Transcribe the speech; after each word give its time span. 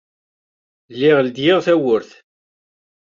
Lliɣ 0.93 1.17
leddyeɣ 1.21 1.59
tawwurt. 1.65 2.11